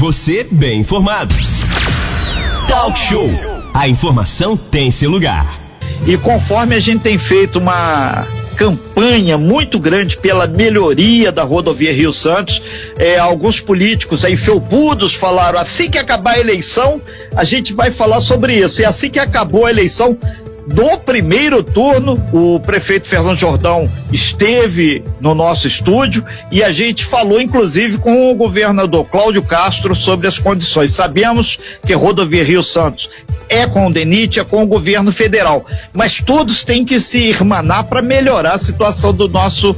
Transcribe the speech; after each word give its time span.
Você 0.00 0.46
bem 0.50 0.80
informado. 0.80 1.34
Talk 2.66 2.98
Show. 2.98 3.28
A 3.74 3.86
informação 3.86 4.56
tem 4.56 4.90
seu 4.90 5.10
lugar. 5.10 5.60
E 6.06 6.16
conforme 6.16 6.74
a 6.74 6.80
gente 6.80 7.02
tem 7.02 7.18
feito 7.18 7.58
uma 7.58 8.26
campanha 8.56 9.36
muito 9.36 9.78
grande 9.78 10.16
pela 10.16 10.46
melhoria 10.46 11.30
da 11.30 11.42
rodovia 11.42 11.92
Rio 11.92 12.14
Santos. 12.14 12.62
É, 12.96 13.18
alguns 13.18 13.60
políticos 13.60 14.24
aí 14.24 14.38
felpudos 14.38 15.14
falaram 15.14 15.58
assim 15.58 15.90
que 15.90 15.98
acabar 15.98 16.36
a 16.36 16.40
eleição, 16.40 17.02
a 17.36 17.44
gente 17.44 17.74
vai 17.74 17.90
falar 17.90 18.22
sobre 18.22 18.54
isso. 18.54 18.80
E 18.80 18.86
assim 18.86 19.10
que 19.10 19.18
acabou 19.18 19.66
a 19.66 19.70
eleição, 19.70 20.16
do 20.72 20.98
primeiro 20.98 21.62
turno, 21.64 22.22
o 22.32 22.60
prefeito 22.60 23.08
Fernando 23.08 23.36
Jordão 23.36 23.90
esteve 24.12 25.02
no 25.20 25.34
nosso 25.34 25.66
estúdio 25.66 26.24
e 26.50 26.62
a 26.62 26.70
gente 26.70 27.04
falou, 27.04 27.40
inclusive, 27.40 27.98
com 27.98 28.30
o 28.30 28.34
governador 28.34 29.04
Cláudio 29.06 29.42
Castro 29.42 29.94
sobre 29.96 30.28
as 30.28 30.38
condições. 30.38 30.92
Sabemos 30.92 31.58
que 31.84 31.92
rodovia 31.92 32.44
Rio 32.44 32.62
Santos 32.62 33.10
é 33.48 33.66
com 33.66 33.88
o 33.88 33.92
DENIT, 33.92 34.38
é 34.38 34.44
com 34.44 34.62
o 34.62 34.66
governo 34.66 35.10
federal, 35.10 35.66
mas 35.92 36.20
todos 36.20 36.62
têm 36.62 36.84
que 36.84 37.00
se 37.00 37.18
irmanar 37.18 37.84
para 37.84 38.00
melhorar 38.00 38.52
a 38.52 38.58
situação 38.58 39.12
do 39.12 39.28
nosso 39.28 39.74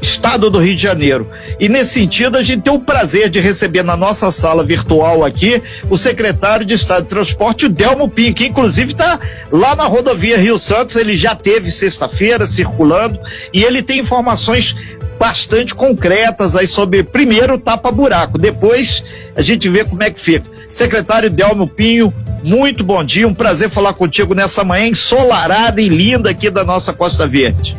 estado 0.00 0.50
do 0.50 0.58
Rio 0.58 0.76
de 0.76 0.82
Janeiro. 0.82 1.28
E 1.58 1.68
nesse 1.68 1.94
sentido, 1.94 2.36
a 2.36 2.42
gente 2.42 2.62
tem 2.62 2.72
o 2.72 2.78
prazer 2.78 3.28
de 3.28 3.40
receber 3.40 3.82
na 3.82 3.96
nossa 3.96 4.30
sala 4.30 4.64
virtual 4.64 5.24
aqui 5.24 5.62
o 5.90 5.96
secretário 5.96 6.64
de 6.64 6.74
Estado 6.74 7.02
de 7.02 7.08
Transporte, 7.08 7.66
o 7.66 7.68
Delmo 7.68 8.08
Pinho, 8.08 8.34
que 8.34 8.46
inclusive 8.46 8.92
está 8.92 9.18
lá 9.50 9.74
na 9.74 9.84
rodovia 9.84 10.38
Rio 10.38 10.58
Santos, 10.58 10.96
ele 10.96 11.16
já 11.16 11.34
teve 11.34 11.70
sexta-feira 11.70 12.46
circulando 12.46 13.18
e 13.52 13.62
ele 13.62 13.82
tem 13.82 13.98
informações 13.98 14.76
bastante 15.18 15.74
concretas 15.74 16.54
aí 16.54 16.66
sobre 16.66 17.02
primeiro 17.02 17.54
o 17.54 17.58
tapa-buraco, 17.58 18.38
depois 18.38 19.02
a 19.34 19.42
gente 19.42 19.68
vê 19.68 19.84
como 19.84 20.02
é 20.02 20.10
que 20.10 20.20
fica. 20.20 20.48
Secretário 20.70 21.28
Delmo 21.28 21.66
Pinho, 21.66 22.14
muito 22.44 22.84
bom 22.84 23.02
dia, 23.02 23.26
um 23.26 23.34
prazer 23.34 23.68
falar 23.68 23.94
contigo 23.94 24.34
nessa 24.34 24.62
manhã 24.62 24.86
ensolarada 24.86 25.80
e 25.80 25.88
linda 25.88 26.30
aqui 26.30 26.50
da 26.50 26.62
nossa 26.62 26.92
Costa 26.92 27.26
Verde. 27.26 27.76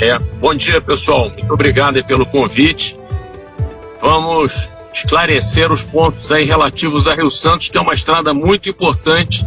É, 0.00 0.18
bom 0.40 0.54
dia 0.54 0.80
pessoal, 0.80 1.30
muito 1.30 1.52
obrigado 1.52 2.02
pelo 2.04 2.26
convite. 2.26 2.98
Vamos 4.00 4.68
esclarecer 4.92 5.70
os 5.70 5.82
pontos 5.82 6.32
aí 6.32 6.44
relativos 6.44 7.06
a 7.06 7.14
Rio 7.14 7.30
Santos, 7.30 7.68
que 7.68 7.78
é 7.78 7.80
uma 7.80 7.94
estrada 7.94 8.34
muito 8.34 8.68
importante 8.68 9.46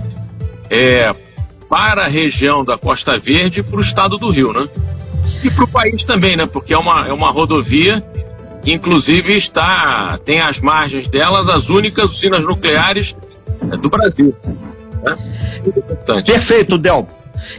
é, 0.69 1.13
para 1.69 2.05
a 2.05 2.07
região 2.07 2.63
da 2.63 2.77
Costa 2.77 3.19
Verde 3.19 3.59
e 3.59 3.63
para 3.63 3.77
o 3.77 3.81
estado 3.81 4.17
do 4.17 4.29
Rio, 4.29 4.53
né? 4.53 4.67
E 5.43 5.49
para 5.49 5.63
o 5.63 5.67
país 5.67 6.03
também, 6.05 6.35
né? 6.38 6.45
Porque 6.45 6.73
é 6.73 6.77
uma, 6.77 7.07
é 7.07 7.13
uma 7.13 7.31
rodovia 7.31 8.03
que 8.63 8.71
inclusive 8.73 9.38
está 9.38 10.17
tem 10.25 10.41
as 10.41 10.59
margens 10.59 11.07
delas 11.07 11.47
as 11.49 11.69
únicas 11.69 12.11
usinas 12.11 12.43
nucleares 12.43 13.16
do 13.81 13.89
Brasil. 13.89 14.35
Né? 15.03 16.23
Perfeito, 16.25 16.77
Del. 16.77 17.07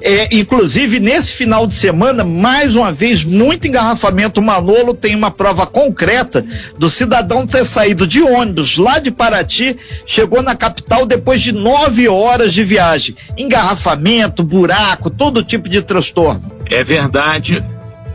É, 0.01 0.35
inclusive, 0.37 1.01
nesse 1.01 1.33
final 1.33 1.67
de 1.67 1.75
semana, 1.75 2.25
mais 2.25 2.75
uma 2.75 2.93
vez, 2.93 3.25
muito 3.25 3.67
engarrafamento. 3.67 4.41
O 4.41 4.45
Manolo 4.45 4.95
tem 4.95 5.15
uma 5.15 5.31
prova 5.31 5.67
concreta 5.67 6.45
do 6.79 6.89
cidadão 6.89 7.47
ter 7.47 7.65
saído 7.65 8.07
de 8.07 8.23
ônibus 8.23 8.77
lá 8.77 8.99
de 8.99 9.11
Paraty, 9.11 9.77
chegou 10.05 10.43
na 10.43 10.55
capital 10.55 11.07
depois 11.07 11.41
de 11.41 11.53
nove 11.53 12.09
horas 12.09 12.53
de 12.53 12.63
viagem. 12.63 13.17
Engarrafamento, 13.37 14.43
buraco, 14.43 15.11
todo 15.11 15.43
tipo 15.43 15.69
de 15.69 15.83
transtorno. 15.83 16.51
É 16.71 16.83
verdade. 16.83 17.65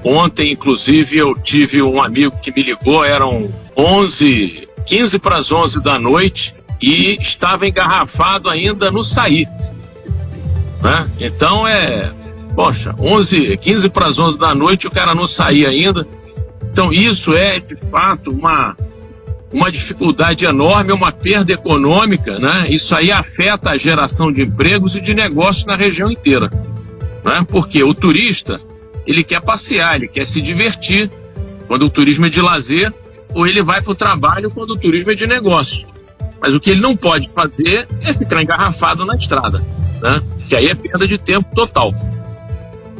Ontem, 0.03 0.51
inclusive, 0.51 1.17
eu 1.17 1.35
tive 1.35 1.81
um 1.81 2.01
amigo 2.01 2.35
que 2.41 2.51
me 2.51 2.63
ligou, 2.63 3.05
eram 3.05 3.49
11, 3.77 4.67
15 4.85 5.19
para 5.19 5.37
as 5.37 5.51
11 5.51 5.81
da 5.81 5.99
noite 5.99 6.55
e 6.81 7.17
estava 7.21 7.67
engarrafado 7.67 8.49
ainda 8.49 8.89
no 8.89 9.03
sair. 9.03 9.47
Né? 10.81 11.11
Então 11.19 11.67
é, 11.67 12.13
poxa, 12.55 12.95
11, 12.99 13.57
15 13.57 13.89
para 13.89 14.07
as 14.07 14.17
11 14.17 14.37
da 14.37 14.55
noite 14.55 14.87
o 14.87 14.91
cara 14.91 15.13
não 15.13 15.27
saía 15.27 15.69
ainda. 15.69 16.07
Então 16.71 16.91
isso 16.91 17.33
é 17.33 17.59
de 17.59 17.75
fato 17.89 18.31
uma 18.31 18.75
uma 19.53 19.69
dificuldade 19.69 20.45
enorme, 20.45 20.93
uma 20.93 21.11
perda 21.11 21.51
econômica, 21.51 22.39
né? 22.39 22.67
Isso 22.69 22.95
aí 22.95 23.11
afeta 23.11 23.71
a 23.71 23.77
geração 23.77 24.31
de 24.31 24.41
empregos 24.41 24.95
e 24.95 25.01
de 25.01 25.13
negócios 25.13 25.65
na 25.65 25.75
região 25.75 26.09
inteira, 26.09 26.49
né? 27.23 27.45
Porque 27.47 27.83
o 27.83 27.93
turista 27.93 28.61
ele 29.05 29.23
quer 29.23 29.41
passear, 29.41 29.95
ele 29.95 30.07
quer 30.07 30.25
se 30.25 30.39
divertir 30.39 31.11
quando 31.67 31.83
o 31.83 31.89
turismo 31.89 32.25
é 32.27 32.29
de 32.29 32.41
lazer 32.41 32.93
ou 33.33 33.45
ele 33.45 33.61
vai 33.61 33.81
para 33.81 33.91
o 33.91 33.95
trabalho 33.95 34.49
quando 34.51 34.71
o 34.71 34.77
turismo 34.77 35.11
é 35.11 35.15
de 35.15 35.27
negócio. 35.27 35.85
Mas 36.41 36.53
o 36.53 36.59
que 36.59 36.71
ele 36.71 36.81
não 36.81 36.95
pode 36.95 37.29
fazer 37.35 37.87
é 38.01 38.13
ficar 38.13 38.41
engarrafado 38.41 39.05
na 39.05 39.15
estrada, 39.15 39.59
né? 40.01 40.21
Que 40.51 40.55
aí 40.57 40.67
é 40.67 40.75
perda 40.75 41.07
de 41.07 41.17
tempo 41.17 41.47
total. 41.55 41.93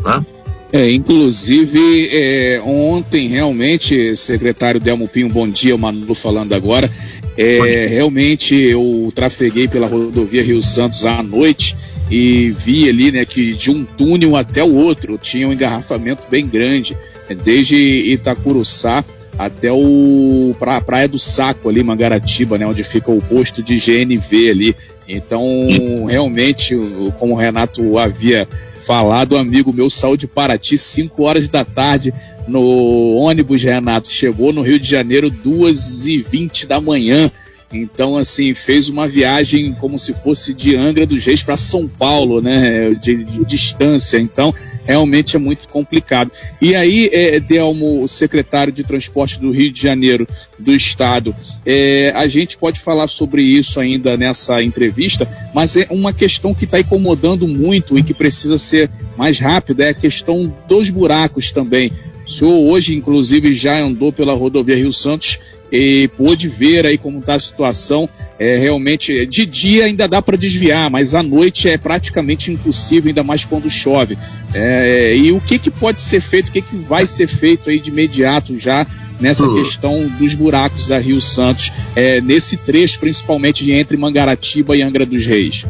Né? 0.05 0.25
É, 0.71 0.89
inclusive, 0.89 2.09
é, 2.09 2.61
ontem 2.63 3.27
realmente, 3.27 4.15
secretário 4.15 4.79
Delmo 4.79 5.05
Pinho, 5.05 5.27
bom 5.27 5.49
dia, 5.49 5.75
o 5.75 5.77
Manu 5.77 6.15
falando 6.15 6.53
agora. 6.53 6.89
É, 7.37 7.87
realmente 7.89 8.55
eu 8.55 9.11
trafeguei 9.13 9.67
pela 9.67 9.85
rodovia 9.85 10.41
Rio 10.41 10.63
Santos 10.63 11.03
à 11.03 11.21
noite 11.21 11.75
e 12.09 12.51
vi 12.51 12.87
ali 12.87 13.11
né, 13.11 13.25
que 13.25 13.53
de 13.53 13.69
um 13.69 13.83
túnel 13.83 14.37
até 14.37 14.63
o 14.63 14.73
outro 14.73 15.17
tinha 15.17 15.45
um 15.45 15.51
engarrafamento 15.51 16.27
bem 16.31 16.47
grande, 16.47 16.95
né, 17.29 17.35
desde 17.35 17.75
Itacuruçá 17.75 19.03
até 19.45 19.71
o 19.71 20.55
pra, 20.59 20.79
Praia 20.81 21.07
do 21.07 21.17
Saco 21.17 21.69
ali, 21.69 21.83
Mangaratiba, 21.83 22.57
né, 22.57 22.65
onde 22.65 22.83
fica 22.83 23.11
o 23.11 23.21
posto 23.21 23.63
de 23.63 23.77
GNV 23.77 24.49
ali. 24.49 24.75
Então, 25.07 25.43
realmente, 26.07 26.75
como 27.17 27.33
o 27.33 27.37
Renato 27.37 27.97
havia 27.97 28.47
falado, 28.79 29.37
amigo 29.37 29.73
meu 29.73 29.89
saiu 29.89 30.17
de 30.17 30.27
Paraty 30.27 30.77
5 30.77 31.23
horas 31.23 31.49
da 31.49 31.63
tarde 31.63 32.13
no 32.47 33.15
ônibus, 33.15 33.63
Renato, 33.63 34.11
chegou 34.11 34.51
no 34.51 34.61
Rio 34.61 34.79
de 34.79 34.87
Janeiro 34.87 35.29
2 35.29 36.07
e 36.07 36.17
20 36.17 36.65
da 36.65 36.81
manhã. 36.81 37.31
Então, 37.73 38.17
assim, 38.17 38.53
fez 38.53 38.89
uma 38.89 39.07
viagem 39.07 39.73
como 39.73 39.97
se 39.97 40.13
fosse 40.13 40.53
de 40.53 40.75
Angra 40.75 41.05
dos 41.05 41.23
Reis 41.23 41.41
para 41.43 41.55
São 41.55 41.87
Paulo, 41.87 42.41
né? 42.41 42.93
De, 42.93 43.23
de, 43.23 43.45
distância. 43.45 44.17
Então, 44.17 44.53
realmente 44.85 45.35
é 45.35 45.39
muito 45.39 45.67
complicado. 45.67 46.31
E 46.61 46.75
aí, 46.75 47.09
é, 47.11 47.39
Delmo, 47.39 48.03
o 48.03 48.07
secretário 48.07 48.71
de 48.71 48.83
Transporte 48.83 49.39
do 49.39 49.51
Rio 49.51 49.71
de 49.71 49.81
Janeiro, 49.81 50.27
do 50.57 50.73
Estado, 50.73 51.35
é, 51.65 52.11
a 52.15 52.27
gente 52.27 52.57
pode 52.57 52.79
falar 52.79 53.07
sobre 53.07 53.41
isso 53.41 53.79
ainda 53.79 54.17
nessa 54.17 54.61
entrevista, 54.61 55.27
mas 55.53 55.75
é 55.75 55.87
uma 55.89 56.13
questão 56.13 56.53
que 56.53 56.65
está 56.65 56.79
incomodando 56.79 57.47
muito 57.47 57.97
e 57.97 58.03
que 58.03 58.13
precisa 58.13 58.57
ser 58.57 58.89
mais 59.17 59.39
rápida, 59.39 59.85
é 59.85 59.89
a 59.89 59.93
questão 59.93 60.53
dos 60.67 60.89
buracos 60.89 61.51
também. 61.51 61.91
O 62.25 62.29
senhor 62.29 62.53
hoje, 62.53 62.95
inclusive, 62.95 63.53
já 63.53 63.79
andou 63.79 64.13
pela 64.13 64.33
rodovia 64.33 64.75
Rio 64.75 64.93
Santos 64.93 65.39
e 65.71 66.09
pôde 66.17 66.47
ver 66.47 66.85
aí 66.85 66.97
como 66.97 67.19
está 67.19 67.35
a 67.35 67.39
situação. 67.39 68.09
É, 68.37 68.57
realmente, 68.57 69.25
de 69.25 69.45
dia 69.45 69.85
ainda 69.85 70.07
dá 70.07 70.21
para 70.21 70.35
desviar, 70.35 70.89
mas 70.89 71.13
à 71.13 71.21
noite 71.21 71.69
é 71.69 71.77
praticamente 71.77 72.51
impossível, 72.51 73.09
ainda 73.09 73.23
mais 73.23 73.45
quando 73.45 73.69
chove. 73.69 74.17
É, 74.53 75.15
e 75.15 75.31
o 75.31 75.39
que, 75.39 75.57
que 75.59 75.71
pode 75.71 76.01
ser 76.01 76.19
feito, 76.21 76.49
o 76.49 76.51
que, 76.51 76.61
que 76.61 76.75
vai 76.75 77.05
ser 77.05 77.27
feito 77.27 77.69
aí 77.69 77.79
de 77.79 77.89
imediato 77.89 78.57
já 78.59 78.85
nessa 79.19 79.47
uhum. 79.47 79.61
questão 79.61 80.07
dos 80.19 80.33
buracos 80.33 80.87
da 80.87 80.97
Rio 80.97 81.21
Santos, 81.21 81.71
é, 81.95 82.19
nesse 82.19 82.57
trecho 82.57 82.99
principalmente 82.99 83.69
entre 83.71 83.95
Mangaratiba 83.95 84.75
e 84.75 84.81
Angra 84.81 85.05
dos 85.05 85.25
Reis? 85.25 85.65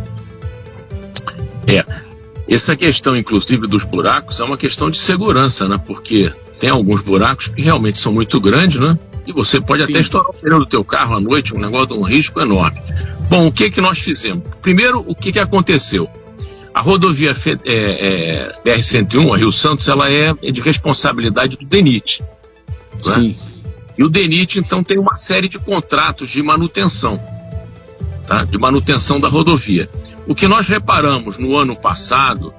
É, 1.67 1.83
essa 2.47 2.75
questão, 2.75 3.15
inclusive, 3.15 3.67
dos 3.67 3.83
buracos 3.83 4.39
é 4.39 4.43
uma 4.43 4.57
questão 4.57 4.89
de 4.89 4.97
segurança, 4.97 5.67
né? 5.67 5.79
Porque 5.85 6.31
tem 6.59 6.69
alguns 6.69 7.01
buracos 7.01 7.47
que 7.47 7.61
realmente 7.61 7.99
são 7.99 8.11
muito 8.11 8.39
grandes, 8.39 8.79
né? 8.79 8.97
E 9.25 9.31
você 9.31 9.61
pode 9.61 9.85
Sim. 9.85 9.91
até 9.91 10.01
estourar 10.01 10.29
o 10.29 10.33
pneu 10.33 10.59
do 10.59 10.65
teu 10.65 10.83
carro 10.83 11.15
à 11.15 11.19
noite, 11.19 11.55
um 11.55 11.59
negócio 11.59 11.87
de 11.87 11.93
um 11.93 12.01
risco 12.01 12.41
enorme. 12.41 12.79
Bom, 13.29 13.47
o 13.47 13.51
que 13.51 13.69
que 13.69 13.79
nós 13.79 13.99
fizemos? 13.99 14.43
Primeiro, 14.61 15.03
o 15.07 15.15
que 15.15 15.31
que 15.31 15.39
aconteceu? 15.39 16.09
A 16.73 16.81
rodovia 16.81 17.35
é, 17.65 17.71
é, 17.71 18.55
BR-101, 18.65 19.33
a 19.33 19.37
Rio 19.37 19.51
Santos, 19.51 19.87
ela 19.87 20.09
é 20.11 20.33
de 20.33 20.61
responsabilidade 20.61 21.57
do 21.57 21.65
DENIT. 21.65 22.23
Né? 23.05 23.13
Sim. 23.13 23.37
E 23.97 24.03
o 24.03 24.09
DENIT, 24.09 24.57
então, 24.57 24.83
tem 24.83 24.97
uma 24.97 25.17
série 25.17 25.47
de 25.47 25.59
contratos 25.59 26.29
de 26.29 26.41
manutenção, 26.41 27.21
tá? 28.25 28.43
de 28.43 28.57
manutenção 28.57 29.19
da 29.19 29.27
rodovia. 29.27 29.89
O 30.25 30.33
que 30.33 30.47
nós 30.47 30.67
reparamos 30.67 31.37
no 31.37 31.57
ano 31.57 31.75
passado 31.75 32.53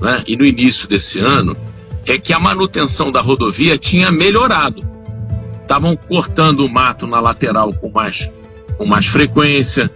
né, 0.00 0.24
e 0.26 0.36
no 0.36 0.44
início 0.44 0.88
desse 0.88 1.18
ano 1.18 1.56
é 2.06 2.18
que 2.18 2.32
a 2.32 2.38
manutenção 2.38 3.10
da 3.10 3.20
rodovia 3.20 3.76
tinha 3.76 4.10
melhorado 4.10 4.95
estavam 5.66 5.96
cortando 5.96 6.60
o 6.60 6.68
mato 6.68 7.06
na 7.08 7.18
lateral 7.18 7.72
com 7.74 7.90
mais, 7.90 8.30
com 8.78 8.86
mais 8.86 9.06
frequência, 9.06 9.90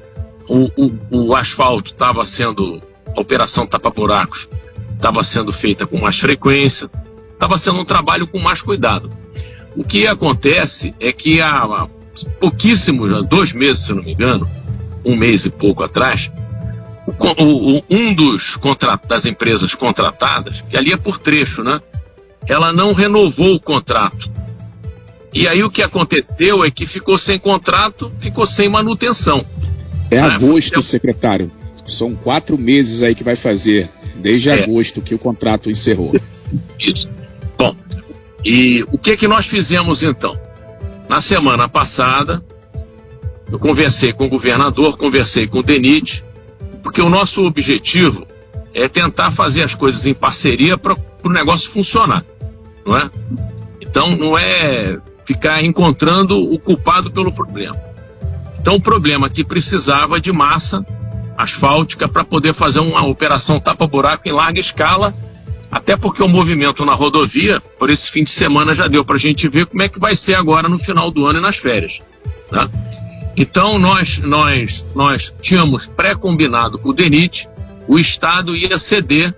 o, 0.49 0.69
o, 0.77 1.29
o 1.29 1.37
asfalto 1.37 1.93
estava 1.93 2.27
sendo, 2.27 2.83
a 3.17 3.21
operação 3.21 3.67
tapa-buracos 3.67 4.49
estava 4.97 5.23
sendo 5.23 5.53
feita 5.53 5.87
com 5.87 5.99
mais 5.99 6.19
frequência, 6.19 6.91
estava 7.33 7.57
sendo 7.57 7.79
um 7.79 7.85
trabalho 7.85 8.27
com 8.27 8.39
mais 8.39 8.61
cuidado. 8.61 9.11
O 9.77 9.85
que 9.85 10.09
acontece 10.09 10.93
é 10.99 11.13
que 11.13 11.41
há 11.41 11.87
pouquíssimos, 12.41 13.25
dois 13.29 13.53
meses, 13.53 13.87
se 13.87 13.95
não 13.95 14.03
me 14.03 14.13
engano, 14.13 14.51
um 15.05 15.15
mês 15.15 15.47
e 15.47 15.51
pouco 15.51 15.85
atrás, 15.85 16.31
o, 17.07 17.83
um 17.89 18.13
dos 18.13 18.59
das 19.07 19.25
empresas 19.25 19.75
contratadas, 19.75 20.63
que 20.69 20.77
ali 20.77 20.93
é 20.93 20.97
por 20.97 21.19
trecho, 21.19 21.63
né? 21.63 21.81
Ela 22.49 22.73
não 22.73 22.93
renovou 22.93 23.55
o 23.55 23.61
contrato. 23.61 24.31
E 25.33 25.47
aí 25.47 25.63
o 25.63 25.71
que 25.71 25.83
aconteceu 25.83 26.65
é 26.65 26.71
que 26.71 26.87
ficou 26.87 27.17
sem 27.17 27.39
contrato, 27.39 28.13
ficou 28.19 28.47
sem 28.47 28.69
manutenção. 28.69 29.45
É 30.11 30.17
né? 30.17 30.23
agosto, 30.23 30.83
secretário. 30.83 31.51
São 31.87 32.15
quatro 32.15 32.59
meses 32.59 33.03
aí 33.03 33.15
que 33.15 33.25
vai 33.25 33.37
fazer, 33.37 33.89
desde 34.17 34.51
é. 34.51 34.65
agosto 34.65 35.01
que 35.01 35.15
o 35.15 35.19
contrato 35.19 35.71
encerrou. 35.71 36.13
Isso. 36.79 37.09
Bom, 37.57 37.77
e 38.45 38.85
o 38.91 38.99
que 38.99 39.17
que 39.17 39.29
nós 39.29 39.47
fizemos 39.47 40.03
então? 40.03 40.39
Na 41.09 41.21
semana 41.21 41.69
passada, 41.69 42.43
eu 43.51 43.59
conversei 43.59 44.13
com 44.13 44.27
o 44.27 44.29
governador, 44.29 44.97
conversei 44.97 45.47
com 45.47 45.59
o 45.59 45.63
DENIT, 45.63 46.25
porque 46.83 47.01
o 47.01 47.09
nosso 47.09 47.45
objetivo 47.45 48.27
é 48.73 48.89
tentar 48.89 49.31
fazer 49.31 49.63
as 49.63 49.75
coisas 49.75 50.07
em 50.07 50.15
parceria 50.15 50.79
para 50.79 50.97
o 51.25 51.29
negócio 51.29 51.71
funcionar, 51.71 52.25
não 52.87 52.97
é? 52.97 53.11
Então 53.81 54.17
não 54.17 54.39
é 54.39 54.99
ficar 55.31 55.63
encontrando 55.63 56.43
o 56.43 56.59
culpado 56.59 57.09
pelo 57.09 57.31
problema. 57.31 57.77
Então 58.61 58.75
o 58.75 58.81
problema 58.81 59.29
é 59.29 59.31
que 59.31 59.45
precisava 59.45 60.21
de 60.21 60.33
massa 60.33 60.85
asfáltica 61.39 62.09
para 62.09 62.25
poder 62.25 62.53
fazer 62.53 62.81
uma 62.81 63.07
operação 63.07 63.61
tapa-buraco 63.61 64.29
em 64.29 64.33
larga 64.33 64.59
escala, 64.59 65.15
até 65.71 65.97
porque 65.97 66.21
o 66.21 66.29
movimento 66.29 66.85
na 66.85 66.95
rodovia, 66.95 67.61
por 67.79 67.91
esse 67.91 68.11
fim 68.11 68.25
de 68.25 68.31
semana, 68.31 68.75
já 68.75 68.89
deu 68.89 69.05
para 69.05 69.15
a 69.15 69.21
gente 69.21 69.49
ver 69.49 69.67
como 69.67 69.83
é 69.83 69.89
que 69.89 70.01
vai 70.01 70.17
ser 70.17 70.35
agora 70.35 70.69
no 70.69 70.81
final 70.81 71.13
do 71.13 71.25
ano 71.25 71.39
e 71.39 71.43
nas 71.43 71.57
férias. 71.57 72.01
Né? 72.51 72.69
Então 73.37 73.79
nós, 73.79 74.19
nós, 74.19 74.85
nós 74.97 75.33
tínhamos 75.41 75.87
pré-combinado 75.87 76.77
com 76.77 76.89
o 76.89 76.93
DENIT, 76.93 77.49
o 77.87 78.01
Estado 78.01 78.57
ia 78.57 78.81
ceder 78.81 79.33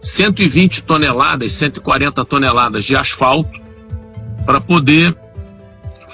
120 0.00 0.84
toneladas, 0.84 1.52
140 1.54 2.24
toneladas 2.24 2.84
de 2.84 2.94
asfalto 2.94 3.64
para 4.46 4.60
poder 4.60 5.16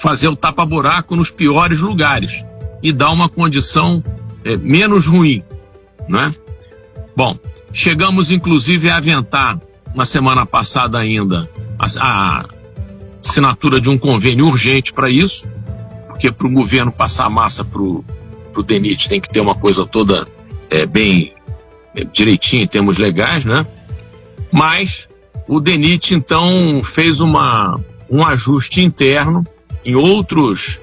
fazer 0.01 0.27
o 0.27 0.35
tapa-buraco 0.35 1.15
nos 1.15 1.29
piores 1.29 1.79
lugares 1.79 2.43
e 2.81 2.91
dar 2.91 3.11
uma 3.11 3.29
condição 3.29 4.03
é, 4.43 4.57
menos 4.57 5.05
ruim, 5.05 5.43
né? 6.09 6.33
Bom, 7.15 7.37
chegamos 7.71 8.31
inclusive 8.31 8.89
a 8.89 8.97
aventar 8.97 9.61
na 9.93 10.03
semana 10.03 10.43
passada 10.43 10.97
ainda 10.97 11.47
a, 11.77 11.85
a 11.99 12.45
assinatura 13.23 13.79
de 13.79 13.89
um 13.89 13.97
convênio 13.97 14.47
urgente 14.47 14.91
para 14.91 15.07
isso, 15.07 15.47
porque 16.07 16.31
para 16.31 16.47
o 16.47 16.51
governo 16.51 16.91
passar 16.91 17.25
a 17.25 17.29
massa 17.29 17.63
para 17.63 17.79
o 17.79 18.03
DENIT 18.65 19.07
tem 19.07 19.21
que 19.21 19.29
ter 19.29 19.39
uma 19.39 19.53
coisa 19.53 19.85
toda 19.85 20.27
é, 20.71 20.83
bem 20.83 21.31
é, 21.93 22.03
direitinho 22.03 22.63
em 22.63 22.67
termos 22.67 22.97
legais, 22.97 23.45
né? 23.45 23.67
Mas 24.51 25.07
o 25.47 25.59
DENIT 25.59 26.15
então 26.15 26.81
fez 26.83 27.19
uma, 27.19 27.79
um 28.09 28.25
ajuste 28.25 28.81
interno 28.81 29.45
em 29.83 29.95
outros, 29.95 30.79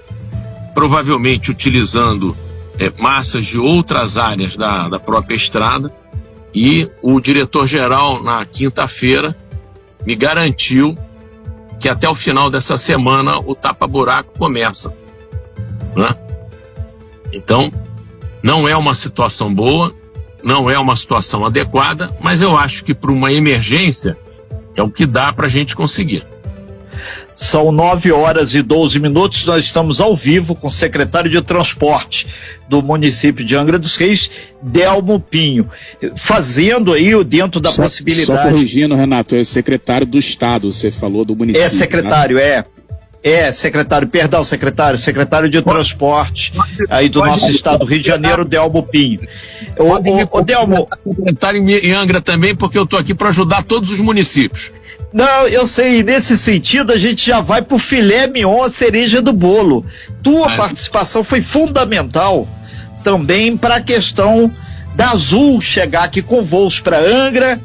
provavelmente 0.74 1.50
utilizando 1.50 2.36
é, 2.78 2.90
massas 2.98 3.46
de 3.46 3.58
outras 3.58 4.16
áreas 4.16 4.56
da, 4.56 4.88
da 4.88 4.98
própria 4.98 5.36
estrada, 5.36 5.92
e 6.54 6.90
o 7.02 7.20
diretor-geral, 7.20 8.22
na 8.22 8.44
quinta-feira, 8.44 9.36
me 10.06 10.14
garantiu 10.14 10.96
que 11.78 11.88
até 11.88 12.08
o 12.08 12.14
final 12.14 12.50
dessa 12.50 12.76
semana 12.76 13.38
o 13.38 13.54
tapa-buraco 13.54 14.36
começa. 14.36 14.92
Né? 15.94 16.14
Então, 17.32 17.72
não 18.42 18.66
é 18.66 18.76
uma 18.76 18.94
situação 18.94 19.54
boa, 19.54 19.94
não 20.42 20.70
é 20.70 20.78
uma 20.78 20.96
situação 20.96 21.44
adequada, 21.44 22.16
mas 22.20 22.42
eu 22.42 22.56
acho 22.56 22.84
que 22.84 22.94
para 22.94 23.12
uma 23.12 23.32
emergência 23.32 24.16
é 24.74 24.82
o 24.82 24.90
que 24.90 25.06
dá 25.06 25.32
para 25.32 25.46
a 25.46 25.50
gente 25.50 25.76
conseguir. 25.76 26.26
São 27.34 27.70
9 27.70 28.12
horas 28.12 28.54
e 28.54 28.62
12 28.62 28.98
minutos. 28.98 29.46
Nós 29.46 29.64
estamos 29.64 30.00
ao 30.00 30.14
vivo 30.14 30.54
com 30.54 30.66
o 30.66 30.70
secretário 30.70 31.30
de 31.30 31.40
Transporte 31.42 32.26
do 32.68 32.82
município 32.82 33.44
de 33.44 33.56
Angra 33.56 33.78
dos 33.78 33.96
Reis, 33.96 34.30
Delmo 34.62 35.18
Pinho, 35.18 35.70
fazendo 36.16 36.92
aí 36.92 37.24
dentro 37.24 37.60
da 37.60 37.70
só, 37.70 37.82
possibilidade. 37.82 38.26
Só 38.26 38.50
corrigindo, 38.50 38.94
Renato, 38.94 39.34
é 39.34 39.42
secretário 39.42 40.06
do 40.06 40.18
Estado, 40.18 40.70
você 40.72 40.90
falou 40.90 41.24
do 41.24 41.34
município. 41.34 41.64
É 41.64 41.70
secretário, 41.70 42.36
né? 42.36 42.42
é. 42.42 42.64
É, 43.20 43.50
secretário, 43.50 44.06
perdão, 44.06 44.44
secretário, 44.44 44.96
secretário 44.96 45.48
de 45.50 45.60
Transporte 45.60 46.52
aí 46.88 47.08
do 47.08 47.18
nosso 47.18 47.50
estado, 47.50 47.84
Rio 47.84 48.00
de 48.00 48.06
Janeiro, 48.06 48.44
Delmo 48.44 48.82
Pinho. 48.84 49.20
O, 49.76 49.84
o, 49.84 50.38
o 50.38 50.42
Delmo. 50.42 50.88
Secretário 51.04 51.68
em 51.68 51.92
Angra 51.92 52.20
também, 52.20 52.54
porque 52.54 52.78
eu 52.78 52.84
estou 52.84 52.98
aqui 52.98 53.14
para 53.14 53.30
ajudar 53.30 53.64
todos 53.64 53.90
os 53.90 53.98
municípios. 53.98 54.72
Não, 55.12 55.48
eu 55.48 55.66
sei, 55.66 56.02
nesse 56.02 56.36
sentido 56.36 56.92
a 56.92 56.96
gente 56.96 57.24
já 57.24 57.40
vai 57.40 57.62
pro 57.62 57.78
filé 57.78 58.26
mignon, 58.26 58.62
a 58.62 58.70
cereja 58.70 59.22
do 59.22 59.32
bolo. 59.32 59.84
Tua 60.22 60.52
é. 60.52 60.56
participação 60.56 61.24
foi 61.24 61.40
fundamental 61.40 62.46
também 63.02 63.56
para 63.56 63.76
a 63.76 63.80
questão 63.80 64.52
da 64.94 65.10
Azul 65.10 65.60
chegar 65.60 66.04
aqui 66.04 66.20
com 66.20 66.42
voos 66.42 66.80
para 66.80 67.00
Angra, 67.00 67.58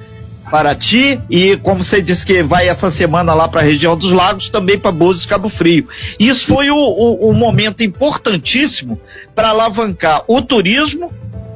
Paraty 0.50 1.20
e, 1.30 1.58
como 1.58 1.84
você 1.84 2.02
disse 2.02 2.26
que 2.26 2.44
vai 2.44 2.68
essa 2.68 2.92
semana 2.92 3.34
lá 3.34 3.48
para 3.48 3.62
a 3.62 3.64
região 3.64 3.98
dos 3.98 4.12
lagos, 4.12 4.50
também 4.50 4.78
para 4.78 4.92
Búzios 4.92 5.26
e 5.26 5.28
Cabo 5.28 5.50
Frio. 5.50 5.88
Isso 6.20 6.46
foi 6.46 6.70
o, 6.70 6.78
o, 6.78 7.30
o 7.30 7.34
momento 7.34 7.84
importantíssimo 7.84 9.02
para 9.34 9.50
alavancar 9.50 10.24
o 10.28 10.42
turismo 10.42 11.12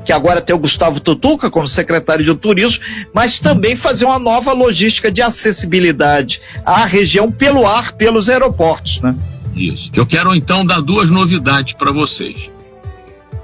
que 0.07 0.13
agora 0.13 0.39
tem 0.39 0.55
o 0.55 0.59
Gustavo 0.59 1.01
Tutuca 1.01 1.51
como 1.51 1.67
secretário 1.67 2.23
de 2.23 2.33
turismo, 2.33 2.81
mas 3.13 3.41
também 3.41 3.75
fazer 3.75 4.05
uma 4.05 4.17
nova 4.17 4.53
logística 4.53 5.11
de 5.11 5.21
acessibilidade 5.21 6.41
à 6.65 6.85
região 6.85 7.29
pelo 7.29 7.67
ar, 7.67 7.91
pelos 7.91 8.29
aeroportos, 8.29 9.01
né? 9.01 9.13
Isso. 9.53 9.91
Eu 9.93 10.05
quero 10.05 10.33
então 10.33 10.65
dar 10.65 10.79
duas 10.79 11.11
novidades 11.11 11.73
para 11.73 11.91
vocês. 11.91 12.49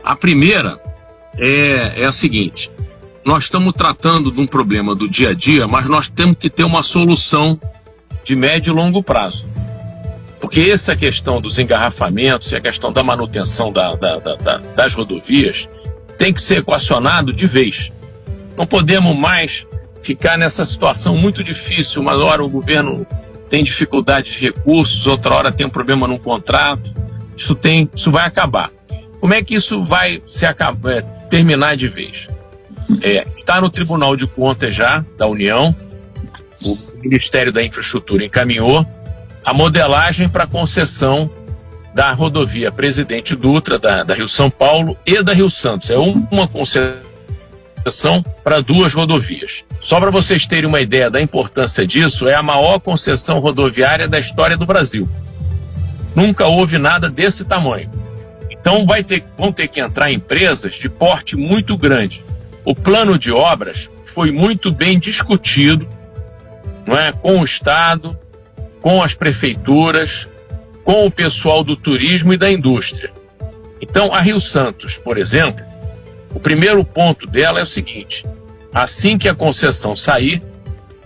A 0.02 0.16
primeira 0.16 0.80
é, 1.38 2.04
é 2.04 2.06
a 2.06 2.14
seguinte: 2.14 2.72
nós 3.26 3.44
estamos 3.44 3.74
tratando 3.74 4.32
de 4.32 4.40
um 4.40 4.48
problema 4.48 4.96
do 4.96 5.10
dia 5.10 5.32
a 5.32 5.34
dia, 5.34 5.68
mas 5.68 5.86
nós 5.86 6.08
temos 6.08 6.38
que 6.40 6.50
ter 6.50 6.64
uma 6.64 6.82
solução 6.82 7.60
de 8.24 8.38
médio 8.38 8.72
e 8.72 8.74
longo 8.74 9.04
prazo. 9.04 9.46
Porque 10.40 10.62
essa 10.62 10.96
questão 10.96 11.42
dos 11.42 11.60
engarrafamentos 11.60 12.54
e 12.54 12.56
a 12.56 12.62
questão 12.62 12.94
da 12.94 13.04
manutenção 13.04 13.70
da, 13.70 13.96
da, 13.96 14.18
da, 14.20 14.58
das 14.58 14.94
rodovias 14.94 15.68
tem 16.24 16.32
que 16.32 16.42
ser 16.42 16.60
equacionado 16.60 17.34
de 17.34 17.46
vez. 17.46 17.92
Não 18.56 18.66
podemos 18.66 19.14
mais 19.14 19.68
ficar 20.02 20.38
nessa 20.38 20.64
situação 20.64 21.18
muito 21.18 21.44
difícil. 21.44 22.02
Uma 22.02 22.16
hora 22.16 22.42
o 22.42 22.48
governo 22.48 23.06
tem 23.50 23.62
dificuldade 23.62 24.32
de 24.32 24.40
recursos, 24.40 25.06
outra 25.06 25.36
hora 25.36 25.52
tem 25.52 25.68
um 25.68 25.70
problema 25.70 26.08
no 26.08 26.18
contrato. 26.18 26.94
Isso, 27.36 27.54
tem, 27.54 27.90
isso 27.94 28.10
vai 28.10 28.26
acabar. 28.26 28.72
Como 29.20 29.34
é 29.34 29.44
que 29.44 29.54
isso 29.54 29.84
vai 29.84 30.22
se 30.26 30.46
acabar, 30.46 30.94
é, 30.94 31.02
terminar 31.30 31.76
de 31.76 31.90
vez? 31.90 32.30
É, 33.02 33.28
está 33.36 33.60
no 33.60 33.70
Tribunal 33.70 34.16
de 34.16 34.26
Contas 34.26 34.74
já, 34.74 35.04
da 35.18 35.28
União, 35.28 35.76
o 36.64 36.78
Ministério 37.02 37.52
da 37.52 37.62
Infraestrutura 37.62 38.24
encaminhou 38.24 38.88
a 39.44 39.54
modelagem 39.54 40.30
para 40.30 40.48
concessão 40.48 41.30
da 41.94 42.12
rodovia 42.12 42.72
Presidente 42.72 43.36
Dutra, 43.36 43.78
da, 43.78 44.04
da 44.04 44.16
Rio 44.16 44.28
São 44.28 44.50
Paulo 44.50 44.98
e 45.06 45.22
da 45.22 45.34
Rio 45.34 45.50
Santos. 45.50 45.90
É 45.90 45.98
uma 45.98 46.48
concessão 46.48 48.24
para 48.44 48.62
duas 48.62 48.94
rodovias. 48.94 49.64
Só 49.82 50.00
para 50.00 50.10
vocês 50.10 50.48
terem 50.48 50.70
uma 50.70 50.82
ideia 50.82 51.10
da 51.10 51.22
importância 51.22 51.86
disso, 51.86 52.28
é 52.28 52.34
a 52.34 52.44
maior 52.44 52.80
concessão 52.80 53.40
rodoviária 53.40 54.08
da 54.08 54.20
história 54.20 54.58
do 54.58 54.66
Brasil. 54.66 55.08
Nunca 56.16 56.48
houve 56.48 56.78
nada 56.78 57.10
desse 57.10 57.46
tamanho. 57.46 57.90
Então 58.50 58.86
vai 58.86 59.04
ter, 59.04 59.24
vão 59.38 59.52
ter 59.52 59.68
que 59.68 59.80
entrar 59.80 60.12
empresas 60.12 60.76
de 60.76 60.90
porte 60.90 61.36
muito 61.36 61.78
grande. 61.78 62.24
O 62.64 62.74
plano 62.74 63.20
de 63.20 63.32
obras 63.32 63.90
foi 64.06 64.32
muito 64.32 64.72
bem 64.72 64.98
discutido 64.98 65.88
não 66.86 66.98
é, 66.98 67.12
com 67.12 67.40
o 67.40 67.46
Estado, 67.46 68.18
com 68.82 69.02
as 69.02 69.14
prefeituras, 69.14 70.28
com 70.84 71.06
o 71.06 71.12
pessoal 71.12 71.64
do 71.64 71.76
turismo 71.76 72.34
e 72.34 72.38
da 72.38 72.52
indústria. 72.52 73.12
Então, 73.82 74.14
a 74.14 74.20
Rio 74.20 74.40
Santos, 74.40 74.98
por 74.98 75.18
exemplo, 75.18 75.64
o 76.34 76.40
primeiro 76.40 76.84
ponto 76.84 77.28
dela 77.28 77.60
é 77.60 77.64
o 77.64 77.68
seguinte: 77.68 78.26
assim 78.74 79.18
que 79.18 79.28
a 79.28 79.36
concessão 79.36 79.96
sair, 79.96 80.42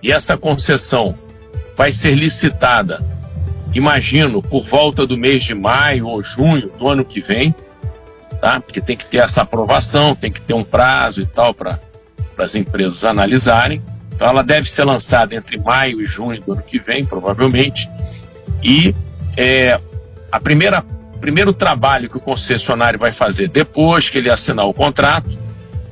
e 0.02 0.12
essa 0.12 0.38
concessão 0.38 1.18
vai 1.76 1.92
ser 1.92 2.16
licitada, 2.16 3.04
imagino, 3.74 4.42
por 4.42 4.64
volta 4.64 5.06
do 5.06 5.18
mês 5.18 5.44
de 5.44 5.54
maio 5.54 6.08
ou 6.08 6.24
junho 6.24 6.72
do 6.78 6.88
ano 6.88 7.04
que 7.04 7.20
vem, 7.20 7.54
tá? 8.42 8.60
Porque 8.60 8.82
tem 8.82 8.96
que 8.96 9.06
ter 9.06 9.18
essa 9.18 9.42
aprovação, 9.42 10.16
tem 10.16 10.32
que 10.32 10.42
ter 10.42 10.54
um 10.54 10.64
prazo 10.64 11.22
e 11.22 11.26
tal 11.26 11.54
para 11.54 11.80
as 12.38 12.56
empresas 12.56 13.04
analisarem. 13.04 13.82
Então, 14.16 14.28
ela 14.28 14.44
deve 14.44 14.70
ser 14.70 14.84
lançada 14.84 15.36
entre 15.36 15.60
maio 15.60 16.02
e 16.02 16.06
junho 16.06 16.42
do 16.42 16.54
ano 16.54 16.64
que 16.64 16.80
vem, 16.80 17.06
provavelmente. 17.06 17.88
E 18.64 18.96
é, 19.38 19.80
a 20.32 20.40
primeira 20.40 20.84
primeiro 21.22 21.52
trabalho 21.52 22.10
que 22.10 22.18
o 22.18 22.22
concessionário 22.22 23.00
vai 23.00 23.12
fazer 23.12 23.48
depois 23.48 24.08
que 24.08 24.20
ele 24.20 24.30
assinar 24.30 24.68
o 24.68 24.74
contrato, 24.74 25.38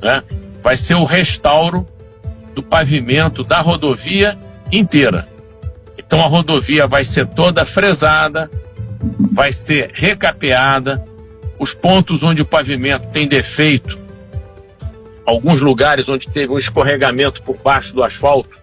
né, 0.00 0.22
vai 0.62 0.76
ser 0.76 0.94
o 0.94 1.04
restauro 1.04 1.86
do 2.54 2.62
pavimento 2.62 3.42
da 3.42 3.60
rodovia 3.60 4.38
inteira. 4.70 5.28
Então 5.98 6.20
a 6.20 6.26
rodovia 6.26 6.86
vai 6.86 7.04
ser 7.04 7.26
toda 7.26 7.66
fresada, 7.66 8.48
vai 9.32 9.52
ser 9.52 9.90
recapeada, 9.94 11.04
os 11.58 11.74
pontos 11.74 12.22
onde 12.22 12.42
o 12.42 12.46
pavimento 12.46 13.08
tem 13.08 13.26
defeito, 13.26 13.98
alguns 15.24 15.60
lugares 15.60 16.08
onde 16.08 16.28
teve 16.28 16.52
um 16.52 16.58
escorregamento 16.58 17.42
por 17.42 17.56
baixo 17.58 17.92
do 17.92 18.04
asfalto 18.04 18.56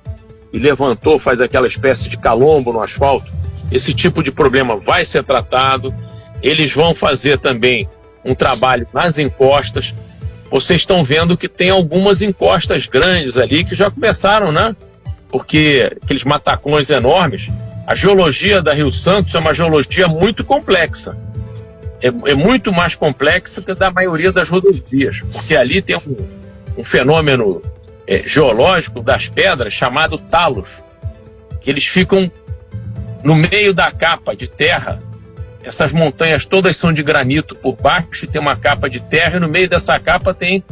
e 0.53 0.57
levantou, 0.57 1.19
faz 1.19 1.41
aquela 1.41 1.67
espécie 1.67 2.07
de 2.07 2.17
calombo 2.17 2.71
no 2.71 2.81
asfalto, 2.81 3.29
esse 3.71 3.93
tipo 3.93 4.21
de 4.21 4.31
problema 4.31 4.77
vai 4.77 5.05
ser 5.05 5.23
tratado. 5.23 5.93
Eles 6.41 6.71
vão 6.73 6.93
fazer 6.93 7.37
também 7.37 7.87
um 8.23 8.35
trabalho 8.35 8.87
nas 8.93 9.17
encostas. 9.17 9.93
Vocês 10.49 10.81
estão 10.81 11.03
vendo 11.03 11.37
que 11.37 11.49
tem 11.49 11.69
algumas 11.69 12.21
encostas 12.21 12.85
grandes 12.85 13.37
ali 13.37 13.63
que 13.63 13.75
já 13.75 13.89
começaram, 13.89 14.51
né? 14.51 14.75
Porque 15.29 15.91
aqueles 16.01 16.23
matacões 16.23 16.89
enormes, 16.89 17.49
a 17.87 17.95
geologia 17.95 18.61
da 18.61 18.73
Rio 18.73 18.91
Santos 18.91 19.33
é 19.33 19.39
uma 19.39 19.53
geologia 19.53 20.07
muito 20.07 20.43
complexa. 20.43 21.17
É, 22.01 22.07
é 22.07 22.35
muito 22.35 22.71
mais 22.71 22.95
complexa 22.95 23.61
que 23.61 23.71
a 23.71 23.73
da 23.73 23.89
maioria 23.89 24.31
das 24.31 24.49
rodovias, 24.49 25.21
porque 25.31 25.55
ali 25.55 25.81
tem 25.81 25.95
um, 25.95 26.27
um 26.77 26.83
fenômeno 26.83 27.61
é, 28.05 28.23
geológico 28.25 29.01
das 29.01 29.29
pedras 29.29 29.73
chamado 29.73 30.17
talos, 30.17 30.69
que 31.61 31.69
eles 31.69 31.85
ficam 31.85 32.29
no 33.23 33.35
meio 33.35 33.73
da 33.73 33.91
capa 33.91 34.35
de 34.35 34.47
terra. 34.47 35.01
Essas 35.63 35.93
montanhas 35.93 36.43
todas 36.45 36.75
são 36.75 36.91
de 36.91 37.01
granito 37.01 37.55
por 37.55 37.75
baixo, 37.75 38.27
tem 38.27 38.41
uma 38.41 38.55
capa 38.55 38.89
de 38.89 38.99
terra, 38.99 39.37
e 39.37 39.39
no 39.39 39.47
meio 39.47 39.69
dessa 39.69 39.97
capa 39.99 40.33
tem 40.33 40.63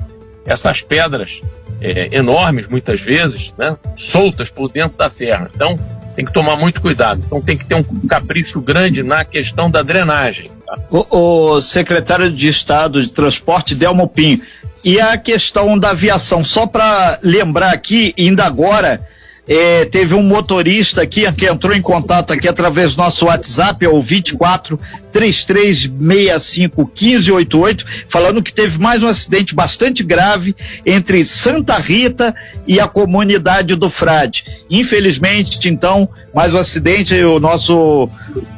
essas 0.46 0.81
pedras 0.81 1.39
é, 1.79 2.10
enormes, 2.12 2.67
muitas 2.67 3.00
vezes, 3.00 3.53
né, 3.58 3.77
soltas 3.98 4.50
por 4.50 4.70
dentro 4.70 4.98
da 4.98 5.10
terra. 5.10 5.50
Então, 5.55 5.79
tem 6.15 6.25
que 6.25 6.34
tomar 6.34 6.58
muito 6.58 6.81
cuidado. 6.81 7.24
Então 7.25 7.41
tem 7.41 7.58
que 7.58 7.65
ter 7.65 7.75
um 7.75 7.84
capricho 8.08 8.60
grande 8.62 9.03
na 9.03 9.24
questão 9.24 9.70
da 9.70 9.81
drenagem. 9.81 10.51
Tá? 10.65 10.77
O, 10.89 11.55
o, 11.55 11.62
secretário 11.62 12.29
de 12.31 12.48
Estado 12.48 13.01
de 13.01 13.12
Transporte, 13.12 13.75
Delmo 13.75 14.08
Pinho, 14.08 14.41
e 14.84 15.00
a 15.00 15.17
questão 15.17 15.77
da 15.77 15.91
aviação, 15.91 16.43
só 16.43 16.65
para 16.65 17.20
lembrar 17.22 17.72
aqui, 17.72 18.13
ainda 18.17 18.46
agora, 18.46 19.08
é, 19.53 19.84
teve 19.84 20.15
um 20.15 20.24
motorista 20.24 21.01
aqui 21.01 21.29
que 21.34 21.46
entrou 21.46 21.75
em 21.75 21.81
contato 21.81 22.31
aqui 22.31 22.48
através 22.48 22.96
do 22.96 23.00
nosso 23.00 23.25
WhatsApp, 23.25 23.84
é 23.84 23.89
o 23.89 24.01
24 24.01 24.79
3365 25.12 26.89
1588, 26.98 27.86
falando 28.08 28.41
que 28.41 28.53
teve 28.53 28.79
mais 28.79 29.03
um 29.03 29.08
acidente 29.08 29.53
bastante 29.53 30.03
grave 30.03 30.55
entre 30.86 31.25
Santa 31.25 31.77
Rita 31.77 32.34
e 32.65 32.79
a 32.79 32.88
comunidade 32.88 33.75
do 33.75 33.89
Frade. 33.89 34.46
Infelizmente, 34.70 35.67
então, 35.67 36.08
mais 36.34 36.53
um 36.53 36.58
acidente, 36.58 37.13
o 37.22 37.38
nosso 37.38 38.08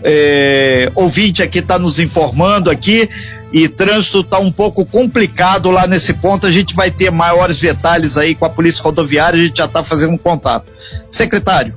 é, 0.03 0.91
ouvinte 0.93 1.41
aqui 1.41 1.57
está 1.57 1.79
nos 1.79 1.99
informando 1.99 2.69
aqui 2.69 3.09
e 3.53 3.69
trânsito 3.69 4.21
está 4.21 4.39
um 4.39 4.51
pouco 4.51 4.83
complicado 4.83 5.69
lá 5.69 5.85
nesse 5.85 6.11
ponto. 6.15 6.47
A 6.47 6.51
gente 6.51 6.73
vai 6.73 6.89
ter 6.89 7.11
maiores 7.11 7.59
detalhes 7.59 8.17
aí 8.17 8.33
com 8.33 8.45
a 8.45 8.49
Polícia 8.49 8.83
Rodoviária, 8.83 9.39
a 9.39 9.43
gente 9.43 9.57
já 9.57 9.65
está 9.65 9.83
fazendo 9.83 10.17
contato. 10.17 10.65
Secretário. 11.11 11.75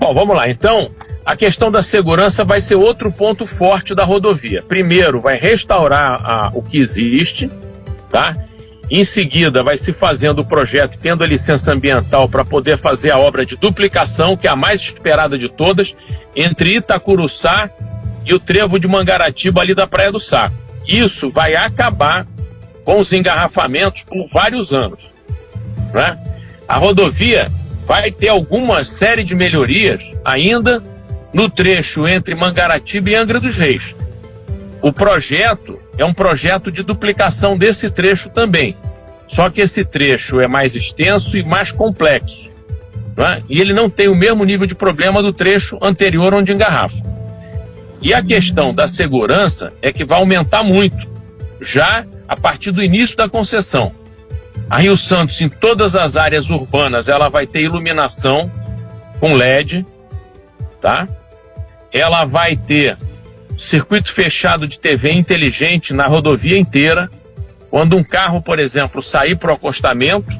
Bom, 0.00 0.14
vamos 0.14 0.34
lá. 0.34 0.48
Então, 0.48 0.90
a 1.22 1.36
questão 1.36 1.70
da 1.70 1.82
segurança 1.82 2.46
vai 2.46 2.62
ser 2.62 2.76
outro 2.76 3.12
ponto 3.12 3.46
forte 3.46 3.94
da 3.94 4.04
rodovia. 4.04 4.62
Primeiro, 4.66 5.20
vai 5.20 5.36
restaurar 5.36 6.20
a, 6.24 6.50
o 6.54 6.62
que 6.62 6.78
existe, 6.78 7.50
tá? 8.10 8.34
Em 8.90 9.04
seguida, 9.04 9.62
vai 9.62 9.76
se 9.76 9.92
fazendo 9.92 10.38
o 10.38 10.44
projeto, 10.46 10.98
tendo 10.98 11.22
a 11.22 11.26
licença 11.26 11.72
ambiental 11.72 12.26
para 12.26 12.44
poder 12.44 12.78
fazer 12.78 13.10
a 13.10 13.18
obra 13.18 13.44
de 13.44 13.54
duplicação, 13.56 14.34
que 14.34 14.46
é 14.46 14.50
a 14.50 14.56
mais 14.56 14.80
esperada 14.80 15.36
de 15.36 15.50
todas, 15.50 15.94
entre 16.34 16.76
Itacuruçá 16.76 17.70
e 18.24 18.34
o 18.34 18.38
trevo 18.38 18.78
de 18.78 18.86
Mangaratiba 18.86 19.60
ali 19.60 19.74
da 19.74 19.86
Praia 19.86 20.12
do 20.12 20.20
Saco. 20.20 20.54
Isso 20.86 21.30
vai 21.30 21.54
acabar 21.54 22.26
com 22.84 22.98
os 22.98 23.12
engarrafamentos 23.12 24.02
por 24.02 24.26
vários 24.28 24.72
anos. 24.72 25.14
Né? 25.92 26.18
A 26.66 26.76
rodovia 26.76 27.50
vai 27.86 28.10
ter 28.10 28.28
alguma 28.28 28.84
série 28.84 29.24
de 29.24 29.34
melhorias 29.34 30.04
ainda 30.24 30.82
no 31.32 31.48
trecho 31.48 32.06
entre 32.06 32.34
Mangaratiba 32.34 33.10
e 33.10 33.14
Angra 33.14 33.40
dos 33.40 33.56
Reis. 33.56 33.94
O 34.80 34.92
projeto 34.92 35.78
é 35.96 36.04
um 36.04 36.12
projeto 36.12 36.70
de 36.70 36.82
duplicação 36.82 37.56
desse 37.56 37.90
trecho 37.90 38.28
também. 38.30 38.76
Só 39.28 39.48
que 39.48 39.60
esse 39.60 39.84
trecho 39.84 40.40
é 40.40 40.46
mais 40.46 40.74
extenso 40.74 41.36
e 41.36 41.44
mais 41.44 41.72
complexo. 41.72 42.50
É? 43.16 43.42
E 43.48 43.60
ele 43.60 43.72
não 43.72 43.90
tem 43.90 44.08
o 44.08 44.14
mesmo 44.14 44.44
nível 44.44 44.66
de 44.66 44.74
problema 44.74 45.22
do 45.22 45.32
trecho 45.32 45.78
anterior 45.80 46.32
onde 46.34 46.52
engarrafa. 46.52 47.11
E 48.02 48.12
a 48.12 48.22
questão 48.22 48.74
da 48.74 48.88
segurança 48.88 49.72
é 49.80 49.92
que 49.92 50.04
vai 50.04 50.18
aumentar 50.18 50.64
muito, 50.64 51.08
já 51.60 52.04
a 52.26 52.36
partir 52.36 52.72
do 52.72 52.82
início 52.82 53.16
da 53.16 53.28
concessão. 53.28 53.92
A 54.68 54.78
Rio 54.78 54.98
Santos, 54.98 55.40
em 55.40 55.48
todas 55.48 55.94
as 55.94 56.16
áreas 56.16 56.50
urbanas, 56.50 57.08
ela 57.08 57.28
vai 57.28 57.46
ter 57.46 57.60
iluminação 57.60 58.50
com 59.20 59.34
LED, 59.34 59.86
tá? 60.80 61.06
Ela 61.92 62.24
vai 62.24 62.56
ter 62.56 62.96
circuito 63.56 64.12
fechado 64.12 64.66
de 64.66 64.78
TV 64.78 65.12
inteligente 65.12 65.92
na 65.92 66.06
rodovia 66.06 66.58
inteira. 66.58 67.10
Quando 67.70 67.96
um 67.96 68.02
carro, 68.02 68.42
por 68.42 68.58
exemplo, 68.58 69.02
sair 69.02 69.36
para 69.36 69.52
o 69.52 69.54
acostamento, 69.54 70.36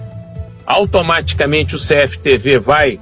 automaticamente 0.67 1.77
o 1.77 1.79
CFTV 1.79 2.59
vai 2.59 2.99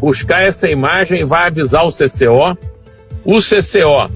buscar 0.00 0.42
essa 0.42 0.70
imagem 0.70 1.20
e 1.20 1.24
vai 1.24 1.48
avisar 1.48 1.84
o 1.86 1.92
CCO. 1.92 2.56
O 3.28 3.40
CCO 3.40 4.10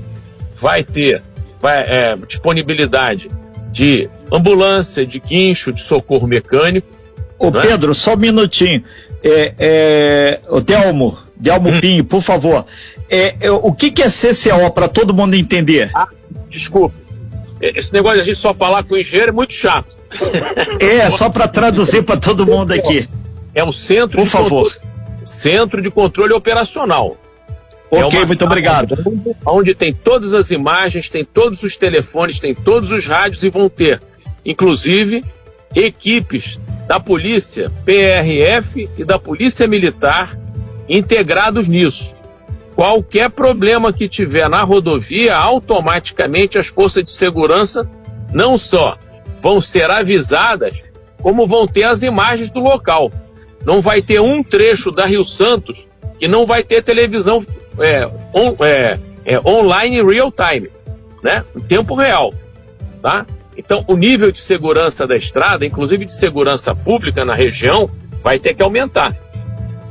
vai 0.57 0.83
ter 0.83 1.23
vai, 1.61 1.83
é, 1.83 2.17
disponibilidade 2.27 3.31
de 3.71 4.09
ambulância, 4.33 5.05
de 5.05 5.21
guincho, 5.21 5.71
de 5.71 5.83
socorro 5.83 6.27
mecânico. 6.27 6.89
Ô 7.39 7.51
né? 7.51 7.61
Pedro, 7.61 7.95
só 7.95 8.15
um 8.15 8.17
minutinho. 8.17 8.83
É, 9.23 9.55
é, 9.59 10.41
o 10.49 10.63
Delmo, 10.63 11.19
Delmo 11.37 11.69
hum. 11.69 11.79
Pinho, 11.79 12.05
por 12.07 12.23
favor. 12.23 12.65
É, 13.11 13.37
é, 13.39 13.51
o 13.51 13.71
que, 13.75 13.91
que 13.91 14.03
é 14.03 14.07
CCO 14.07 14.71
para 14.71 14.89
todo 14.89 15.13
mundo 15.13 15.35
entender? 15.35 15.91
Ah, 15.95 16.09
desculpa. 16.49 16.95
É, 17.61 17.79
esse 17.79 17.93
negócio 17.93 18.17
de 18.17 18.23
a 18.23 18.25
gente 18.25 18.39
só 18.39 18.55
falar 18.55 18.83
com 18.83 18.95
o 18.95 18.99
engenheiro 18.99 19.29
é 19.29 19.35
muito 19.35 19.53
chato. 19.53 19.95
É, 20.81 21.09
só 21.11 21.29
para 21.29 21.47
traduzir 21.47 22.03
para 22.03 22.17
todo 22.17 22.47
mundo 22.47 22.73
aqui. 22.73 23.07
É 23.55 23.63
um 23.63 23.73
centro 23.73 24.17
por 24.17 24.27
favor. 24.27 24.73
Controle, 24.73 25.27
centro 25.27 25.83
de 25.83 25.91
controle 25.91 26.33
operacional. 26.33 27.19
É 27.93 28.05
ok, 28.05 28.23
é 28.23 28.27
muito 28.27 28.45
obrigado. 28.45 28.97
Onde 29.45 29.75
tem 29.75 29.93
todas 29.93 30.33
as 30.33 30.51
imagens, 30.51 31.11
tem 31.11 31.25
todos 31.25 31.63
os 31.63 31.77
telefones, 31.77 32.41
tem 32.41 32.55
todos 32.55 32.91
os 32.91 33.07
rádios 33.07 33.43
e 33.43 33.51
vão 33.51 33.69
ter, 33.69 34.01
inclusive, 34.45 35.23
equipes 35.75 36.59
da 36.89 36.99
polícia 36.99 37.71
PRF 37.85 38.89
e 38.97 39.05
da 39.05 39.19
polícia 39.19 39.67
militar 39.67 40.39
integrados 40.89 41.69
nisso. 41.69 42.15
Qualquer 42.75 43.29
problema 43.29 43.93
que 43.93 44.09
tiver 44.09 44.49
na 44.49 44.63
rodovia, 44.63 45.37
automaticamente 45.37 46.57
as 46.57 46.69
forças 46.69 47.05
de 47.05 47.11
segurança 47.11 47.87
não 48.33 48.57
só 48.57 48.97
vão 49.43 49.61
ser 49.61 49.91
avisadas, 49.91 50.83
como 51.21 51.47
vão 51.47 51.67
ter 51.67 51.85
as 51.85 52.03
imagens 52.03 52.51
do 52.51 52.61
local. 52.61 53.13
Não 53.67 53.83
vai 53.83 54.01
ter 54.01 54.19
um 54.19 54.43
trecho 54.43 54.91
da 54.91 55.05
Rio 55.05 55.27
Santos 55.27 55.87
que 56.19 56.29
não 56.29 56.47
vai 56.47 56.63
ter 56.63 56.83
televisão 56.83 57.45
é, 57.79 58.07
on, 58.35 58.57
é, 58.65 58.99
é, 59.25 59.41
online 59.41 60.03
real 60.03 60.33
time, 60.33 60.71
né? 61.23 61.45
Em 61.57 61.61
tempo 61.61 61.95
real, 61.95 62.33
tá? 63.01 63.27
Então, 63.57 63.85
o 63.87 63.97
nível 63.97 64.33
de 64.33 64.41
segurança 64.41 65.07
da 65.07 65.17
estrada, 65.17 65.67
inclusive 65.67 66.05
de 66.05 66.13
segurança 66.13 66.75
pública 66.75 67.25
na 67.25 67.35
região, 67.35 67.91
vai 68.23 68.39
ter 68.39 68.55
que 68.55 68.63
aumentar. 68.63 69.15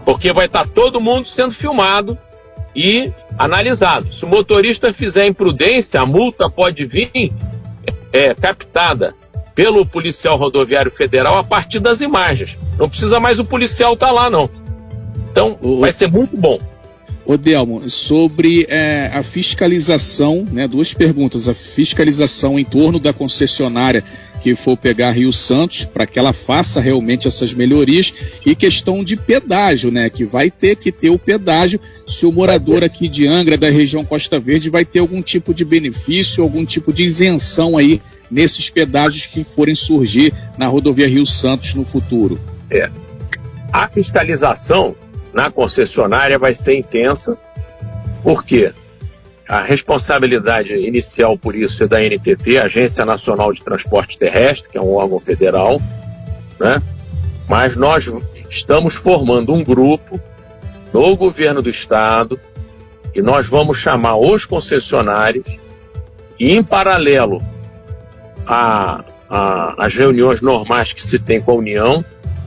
Porque 0.03 0.33
vai 0.33 0.47
estar 0.47 0.67
todo 0.67 0.99
mundo 0.99 1.27
sendo 1.27 1.53
filmado 1.53 2.17
e 2.75 3.11
analisado. 3.37 4.13
Se 4.13 4.25
o 4.25 4.27
motorista 4.27 4.91
fizer 4.91 5.27
imprudência, 5.27 6.01
a 6.01 6.05
multa 6.05 6.49
pode 6.49 6.85
vir 6.85 7.31
é, 8.11 8.33
captada 8.33 9.13
pelo 9.53 9.85
policial 9.85 10.37
rodoviário 10.37 10.91
federal 10.91 11.37
a 11.37 11.43
partir 11.43 11.79
das 11.79 12.01
imagens. 12.01 12.57
Não 12.79 12.89
precisa 12.89 13.19
mais 13.19 13.39
o 13.39 13.45
policial 13.45 13.93
estar 13.93 14.07
tá 14.07 14.11
lá, 14.11 14.29
não. 14.29 14.49
Então, 15.31 15.57
o... 15.61 15.79
vai 15.79 15.93
ser 15.93 16.11
muito 16.11 16.35
bom. 16.37 16.59
Ô 17.23 17.37
Delmo, 17.37 17.87
sobre 17.87 18.65
é, 18.67 19.11
a 19.13 19.21
fiscalização, 19.21 20.45
né, 20.51 20.67
duas 20.67 20.93
perguntas. 20.93 21.47
A 21.47 21.53
fiscalização 21.53 22.59
em 22.59 22.65
torno 22.65 22.99
da 22.99 23.13
concessionária 23.13 24.03
que 24.41 24.55
for 24.55 24.75
pegar 24.75 25.11
Rio 25.11 25.31
Santos, 25.31 25.85
para 25.85 26.07
que 26.07 26.17
ela 26.17 26.33
faça 26.33 26.81
realmente 26.81 27.27
essas 27.27 27.53
melhorias, 27.53 28.11
e 28.43 28.55
questão 28.55 29.03
de 29.03 29.15
pedágio, 29.15 29.91
né, 29.91 30.09
que 30.09 30.25
vai 30.25 30.49
ter 30.49 30.75
que 30.75 30.91
ter 30.91 31.11
o 31.11 31.19
pedágio 31.19 31.79
se 32.07 32.25
o 32.25 32.31
morador 32.31 32.83
aqui 32.83 33.07
de 33.07 33.27
Angra, 33.27 33.55
da 33.55 33.69
região 33.69 34.03
Costa 34.03 34.39
Verde, 34.39 34.71
vai 34.71 34.83
ter 34.83 34.97
algum 34.97 35.21
tipo 35.21 35.53
de 35.53 35.63
benefício, 35.63 36.41
algum 36.43 36.65
tipo 36.65 36.91
de 36.91 37.03
isenção 37.03 37.77
aí 37.77 38.01
nesses 38.31 38.69
pedágios 38.69 39.27
que 39.27 39.43
forem 39.43 39.75
surgir 39.75 40.33
na 40.57 40.65
rodovia 40.65 41.07
Rio 41.07 41.25
Santos 41.25 41.75
no 41.75 41.85
futuro. 41.85 42.39
É. 42.71 42.89
A 43.71 43.87
fiscalização 43.87 44.95
na 45.33 45.49
concessionária 45.49 46.37
vai 46.37 46.53
ser 46.53 46.75
intensa, 46.75 47.37
porque 48.23 48.73
a 49.47 49.61
responsabilidade 49.61 50.73
inicial 50.73 51.37
por 51.37 51.55
isso 51.55 51.83
é 51.83 51.87
da 51.87 51.99
NTT, 51.99 52.57
Agência 52.57 53.03
Nacional 53.05 53.51
de 53.51 53.63
Transporte 53.63 54.17
Terrestre, 54.17 54.69
que 54.69 54.77
é 54.77 54.81
um 54.81 54.93
órgão 54.93 55.19
federal, 55.19 55.81
né? 56.59 56.81
mas 57.47 57.75
nós 57.75 58.09
estamos 58.49 58.95
formando 58.95 59.53
um 59.53 59.63
grupo 59.63 60.19
no 60.93 61.15
governo 61.15 61.61
do 61.61 61.69
estado 61.69 62.39
e 63.13 63.21
nós 63.21 63.47
vamos 63.47 63.77
chamar 63.77 64.15
os 64.15 64.45
concessionários 64.45 65.59
e, 66.39 66.55
em 66.55 66.63
paralelo 66.63 67.41
as 69.77 69.95
reuniões 69.95 70.41
normais 70.41 70.93
que 70.93 71.05
se 71.05 71.19
tem 71.19 71.41
com 71.41 71.51
a 71.51 71.55
União, 71.55 72.03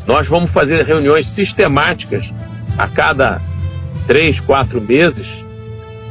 nós 0.07 0.29
vamos 0.29 0.51
fazer 0.51 0.85
reuniões 0.85 1.29
sistemáticas 1.29 2.31
a 2.77 2.89
cada 2.89 3.41
três, 4.07 4.41
quatro 4.41 4.81
meses, 4.81 5.29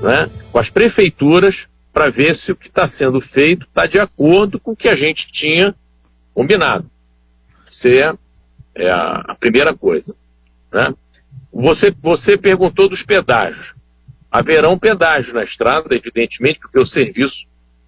né, 0.01 0.29
com 0.51 0.59
as 0.59 0.69
prefeituras, 0.69 1.67
para 1.91 2.09
ver 2.09 2.35
se 2.35 2.51
o 2.51 2.55
que 2.55 2.67
está 2.67 2.87
sendo 2.87 3.21
feito 3.21 3.67
está 3.67 3.85
de 3.85 3.99
acordo 3.99 4.59
com 4.59 4.71
o 4.71 4.75
que 4.75 4.89
a 4.89 4.95
gente 4.95 5.31
tinha 5.31 5.75
combinado. 6.33 6.89
Isso 7.69 7.87
é, 7.87 8.15
é 8.75 8.89
a, 8.89 9.35
primeira 9.39 9.75
coisa. 9.75 10.15
Né? 10.71 10.93
Você, 11.53 11.93
você 12.01 12.35
perguntou 12.35 12.89
dos 12.89 13.03
pedágios. 13.03 13.75
Haverão 14.31 14.79
pedágios 14.79 15.33
na 15.33 15.43
estrada, 15.43 15.93
evidentemente, 15.95 16.59
porque 16.59 16.79
o 16.79 16.85
serviço 16.85 17.45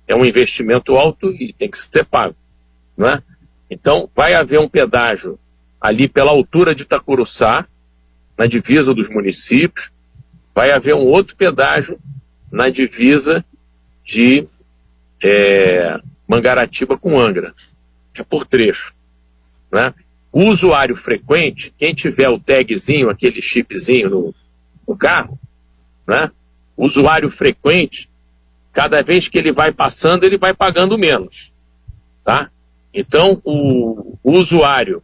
é 0.07 0.15
um 0.15 0.23
investimento 0.23 0.95
alto 0.95 1.31
e 1.31 1.51
tem 1.53 1.71
que 1.71 1.79
ser 1.79 2.05
pago. 2.05 2.35
Né? 2.95 3.23
Então, 3.69 4.07
vai 4.15 4.35
haver 4.35 4.59
um 4.59 4.69
pedágio 4.69 5.39
ali 5.81 6.07
pela 6.07 6.29
altura 6.29 6.75
de 6.75 6.83
Itacuruçá, 6.83 7.67
na 8.37 8.45
divisa 8.45 8.93
dos 8.93 9.09
municípios, 9.09 9.91
vai 10.53 10.71
haver 10.71 10.95
um 10.95 11.05
outro 11.05 11.35
pedágio 11.35 11.99
na 12.51 12.69
divisa 12.69 13.43
de 14.05 14.47
é, 15.23 15.99
Mangaratiba 16.27 16.97
com 16.97 17.19
Angra, 17.19 17.53
é 18.13 18.23
por 18.23 18.45
trecho. 18.45 18.93
Né? 19.71 19.93
O 20.31 20.45
usuário 20.45 20.95
frequente, 20.95 21.73
quem 21.77 21.93
tiver 21.93 22.29
o 22.29 22.39
tagzinho, 22.39 23.09
aquele 23.09 23.41
chipzinho 23.41 24.09
no, 24.09 24.35
no 24.87 24.97
carro, 24.97 25.39
né? 26.07 26.31
o 26.75 26.85
usuário 26.85 27.29
frequente, 27.29 28.09
cada 28.71 29.01
vez 29.01 29.27
que 29.27 29.37
ele 29.37 29.51
vai 29.51 29.71
passando, 29.71 30.25
ele 30.25 30.37
vai 30.37 30.53
pagando 30.53 30.97
menos. 30.97 31.53
Tá? 32.23 32.49
Então, 32.93 33.41
o, 33.43 34.17
o 34.23 34.31
usuário 34.31 35.01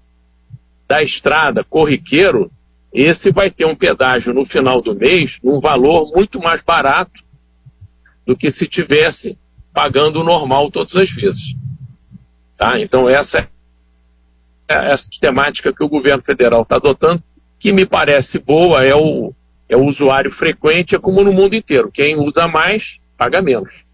da 0.87 1.01
estrada 1.01 1.63
corriqueiro, 1.63 2.51
esse 2.93 3.31
vai 3.31 3.49
ter 3.49 3.65
um 3.65 3.75
pedágio 3.75 4.33
no 4.33 4.45
final 4.45 4.81
do 4.81 4.93
mês 4.93 5.39
num 5.43 5.59
valor 5.59 6.11
muito 6.13 6.39
mais 6.39 6.61
barato 6.61 7.23
do 8.25 8.35
que 8.35 8.51
se 8.51 8.67
tivesse 8.67 9.37
pagando 9.73 10.19
o 10.19 10.23
normal 10.23 10.69
todas 10.69 10.95
as 10.95 11.09
vezes. 11.09 11.55
Tá? 12.57 12.79
Então 12.79 13.07
essa 13.09 13.49
é 14.67 14.91
a 14.91 14.97
sistemática 14.97 15.73
que 15.73 15.83
o 15.83 15.89
governo 15.89 16.23
federal 16.23 16.61
está 16.61 16.75
adotando, 16.75 17.23
que 17.59 17.71
me 17.71 17.85
parece 17.85 18.39
boa, 18.39 18.83
é 18.83 18.95
o, 18.95 19.33
é 19.67 19.75
o 19.75 19.85
usuário 19.85 20.31
frequente, 20.31 20.95
é 20.95 20.99
como 20.99 21.23
no 21.23 21.33
mundo 21.33 21.55
inteiro. 21.55 21.91
Quem 21.91 22.17
usa 22.17 22.47
mais, 22.47 22.99
paga 23.17 23.41
menos. 23.41 23.85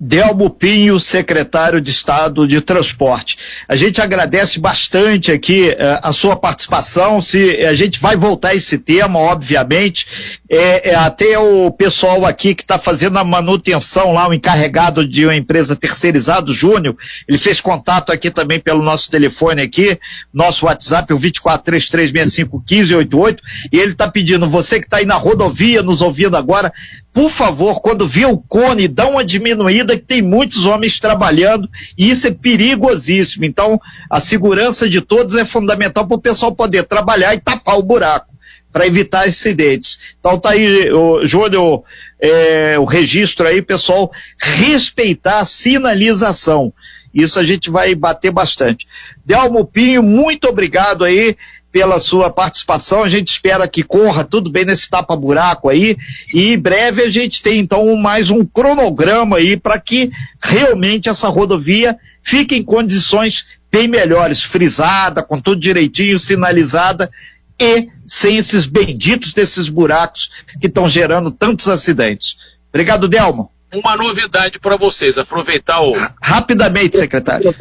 Delmo 0.00 0.48
Pinho, 0.48 1.00
secretário 1.00 1.80
de 1.80 1.90
Estado 1.90 2.46
de 2.46 2.60
Transporte. 2.60 3.36
A 3.68 3.74
gente 3.74 4.00
agradece 4.00 4.60
bastante 4.60 5.32
aqui 5.32 5.70
uh, 5.70 5.74
a 6.02 6.12
sua 6.12 6.36
participação. 6.36 7.20
Se 7.20 7.64
a 7.64 7.74
gente 7.74 7.98
vai 7.98 8.16
voltar 8.16 8.50
a 8.50 8.54
esse 8.54 8.78
tema, 8.78 9.18
obviamente, 9.18 10.06
é, 10.48 10.90
é 10.90 10.94
até 10.94 11.36
o 11.36 11.72
pessoal 11.72 12.24
aqui 12.24 12.54
que 12.54 12.62
está 12.62 12.78
fazendo 12.78 13.18
a 13.18 13.24
manutenção 13.24 14.12
lá, 14.12 14.28
o 14.28 14.34
encarregado 14.34 15.04
de 15.04 15.26
uma 15.26 15.34
empresa 15.34 15.74
terceirizada, 15.74 16.52
Júnior, 16.52 16.96
ele 17.26 17.38
fez 17.38 17.60
contato 17.60 18.12
aqui 18.12 18.30
também 18.30 18.60
pelo 18.60 18.80
nosso 18.82 19.10
telefone 19.10 19.62
aqui, 19.62 19.98
nosso 20.32 20.66
WhatsApp, 20.66 21.12
o 21.12 21.18
2433651588, 21.18 23.38
e 23.72 23.80
ele 23.80 23.90
está 23.92 24.08
pedindo, 24.08 24.46
você 24.46 24.78
que 24.78 24.86
está 24.86 24.98
aí 24.98 25.06
na 25.06 25.16
rodovia 25.16 25.82
nos 25.82 26.02
ouvindo 26.02 26.36
agora, 26.36 26.72
por 27.18 27.30
favor, 27.30 27.80
quando 27.80 28.06
vê 28.06 28.26
o 28.26 28.38
cone, 28.38 28.86
dá 28.86 29.08
uma 29.08 29.24
diminuída, 29.24 29.96
que 29.96 30.04
tem 30.04 30.22
muitos 30.22 30.66
homens 30.66 31.00
trabalhando 31.00 31.68
e 31.98 32.08
isso 32.08 32.28
é 32.28 32.30
perigosíssimo. 32.30 33.44
Então, 33.44 33.80
a 34.08 34.20
segurança 34.20 34.88
de 34.88 35.00
todos 35.00 35.34
é 35.34 35.44
fundamental 35.44 36.06
para 36.06 36.16
o 36.16 36.20
pessoal 36.20 36.54
poder 36.54 36.84
trabalhar 36.84 37.34
e 37.34 37.40
tapar 37.40 37.76
o 37.76 37.82
buraco 37.82 38.32
para 38.72 38.86
evitar 38.86 39.26
acidentes. 39.26 39.98
Então 40.20 40.38
tá 40.38 40.50
aí, 40.50 40.92
o, 40.92 41.26
Júlio, 41.26 41.82
é, 42.20 42.78
o 42.78 42.84
registro 42.84 43.48
aí, 43.48 43.60
pessoal, 43.62 44.12
respeitar 44.40 45.40
a 45.40 45.44
sinalização. 45.44 46.72
Isso 47.12 47.40
a 47.40 47.44
gente 47.44 47.68
vai 47.68 47.96
bater 47.96 48.30
bastante. 48.30 48.86
Delmo 49.26 49.64
Pinho, 49.64 50.04
muito 50.04 50.46
obrigado 50.46 51.02
aí 51.02 51.36
pela 51.70 51.98
sua 51.98 52.30
participação. 52.30 53.02
A 53.02 53.08
gente 53.08 53.28
espera 53.28 53.68
que 53.68 53.82
corra 53.82 54.24
tudo 54.24 54.50
bem 54.50 54.64
nesse 54.64 54.88
tapa-buraco 54.88 55.68
aí. 55.68 55.96
E 56.34 56.52
em 56.52 56.58
breve 56.58 57.02
a 57.02 57.10
gente 57.10 57.42
tem 57.42 57.58
então 57.58 57.94
mais 57.96 58.30
um 58.30 58.44
cronograma 58.44 59.36
aí 59.36 59.56
para 59.56 59.78
que 59.78 60.08
realmente 60.42 61.08
essa 61.08 61.28
rodovia 61.28 61.96
fique 62.22 62.56
em 62.56 62.62
condições 62.62 63.46
bem 63.70 63.86
melhores, 63.86 64.42
frisada, 64.42 65.22
com 65.22 65.40
tudo 65.40 65.60
direitinho, 65.60 66.18
sinalizada 66.18 67.10
e 67.60 67.88
sem 68.06 68.36
esses 68.36 68.66
benditos 68.66 69.32
desses 69.32 69.68
buracos 69.68 70.30
que 70.60 70.68
estão 70.68 70.88
gerando 70.88 71.30
tantos 71.30 71.68
acidentes. 71.68 72.36
Obrigado, 72.70 73.08
Delmo. 73.08 73.50
Uma 73.74 73.96
novidade 73.96 74.58
para 74.58 74.76
vocês, 74.76 75.18
aproveitar 75.18 75.80
o. 75.80 75.92
Rapidamente, 76.22 76.96
secretário. 76.96 77.54